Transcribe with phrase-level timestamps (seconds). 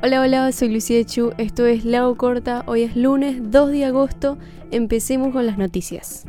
[0.00, 4.38] Hola, hola, soy Lucía Chu, esto es Lago Corta, hoy es lunes 2 de agosto,
[4.70, 6.24] empecemos con las noticias.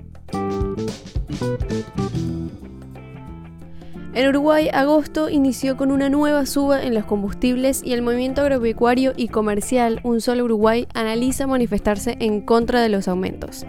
[4.16, 9.14] En Uruguay, agosto inició con una nueva suba en los combustibles y el movimiento agropecuario
[9.16, 13.66] y comercial Un Solo Uruguay analiza manifestarse en contra de los aumentos.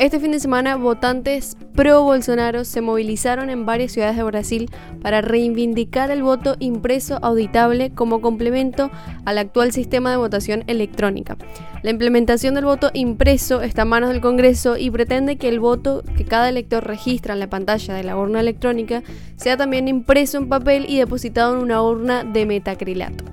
[0.00, 4.70] Este fin de semana, votantes pro Bolsonaro se movilizaron en varias ciudades de Brasil
[5.00, 8.90] para reivindicar el voto impreso auditable como complemento
[9.24, 11.36] al actual sistema de votación electrónica.
[11.84, 16.02] La implementación del voto impreso está a manos del Congreso y pretende que el voto
[16.16, 19.04] que cada elector registra en la pantalla de la urna electrónica
[19.36, 23.24] sea también impreso en papel y depositado en una urna de metacrilato.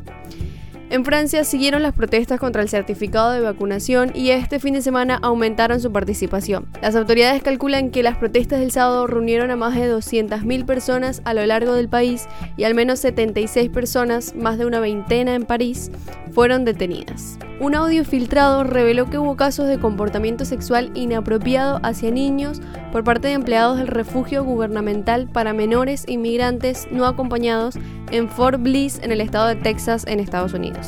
[0.91, 5.20] En Francia siguieron las protestas contra el certificado de vacunación y este fin de semana
[5.22, 6.68] aumentaron su participación.
[6.82, 11.34] Las autoridades calculan que las protestas del sábado reunieron a más de 200.000 personas a
[11.34, 12.27] lo largo del país
[12.58, 15.91] y al menos 76 personas, más de una veintena en París,
[16.34, 17.40] fueron detenidas.
[17.62, 22.60] Un audio filtrado reveló que hubo casos de comportamiento sexual inapropiado hacia niños
[22.91, 27.76] por parte de empleados del refugio gubernamental para menores inmigrantes no acompañados
[28.12, 30.80] en Fort Bliss, en el estado de Texas, en Estados Unidos.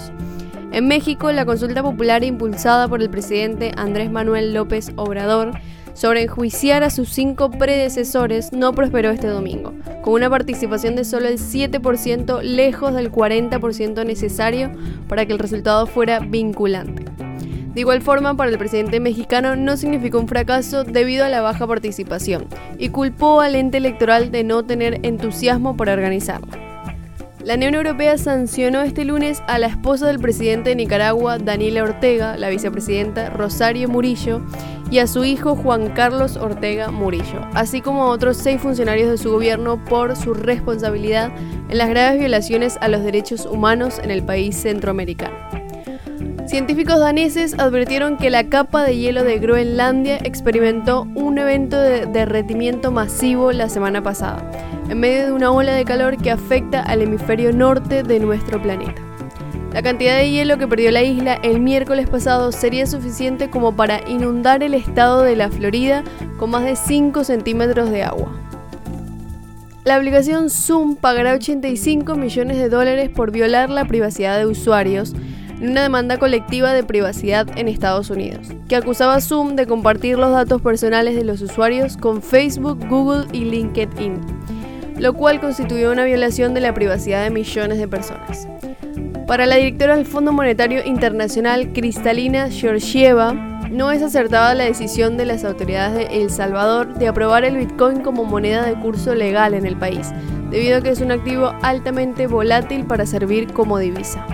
[0.72, 5.52] En México, la consulta popular impulsada por el presidente Andrés Manuel López Obrador
[5.94, 11.28] sobre enjuiciar a sus cinco predecesores no prosperó este domingo, con una participación de solo
[11.28, 14.72] el 7% lejos del 40% necesario
[15.08, 17.06] para que el resultado fuera vinculante.
[17.74, 21.66] De igual forma, para el presidente mexicano no significó un fracaso debido a la baja
[21.66, 22.46] participación
[22.78, 26.73] y culpó al ente electoral de no tener entusiasmo para organizarla.
[27.44, 32.38] La Unión Europea sancionó este lunes a la esposa del presidente de Nicaragua, Daniela Ortega,
[32.38, 34.42] la vicepresidenta Rosario Murillo,
[34.90, 39.18] y a su hijo Juan Carlos Ortega Murillo, así como a otros seis funcionarios de
[39.18, 41.34] su gobierno por su responsabilidad
[41.68, 45.63] en las graves violaciones a los derechos humanos en el país centroamericano.
[46.46, 52.92] Científicos daneses advirtieron que la capa de hielo de Groenlandia experimentó un evento de derretimiento
[52.92, 54.52] masivo la semana pasada
[54.90, 59.02] en medio de una ola de calor que afecta al hemisferio norte de nuestro planeta.
[59.72, 64.08] La cantidad de hielo que perdió la isla el miércoles pasado sería suficiente como para
[64.08, 66.04] inundar el estado de la Florida
[66.38, 68.32] con más de 5 centímetros de agua.
[69.86, 75.14] La aplicación Zoom pagará 85 millones de dólares por violar la privacidad de usuarios
[75.64, 80.20] en una demanda colectiva de privacidad en Estados Unidos, que acusaba a Zoom de compartir
[80.20, 84.22] los datos personales de los usuarios con Facebook, Google y LinkedIn
[84.98, 88.48] lo cual constituyó una violación de la privacidad de millones de personas.
[89.28, 93.34] Para la directora del Fondo Monetario Internacional, Cristalina Georgieva,
[93.72, 98.02] no es acertada la decisión de las autoridades de El Salvador de aprobar el Bitcoin
[98.02, 100.12] como moneda de curso legal en el país,
[100.52, 104.28] debido a que es un activo altamente volátil para servir como divisa.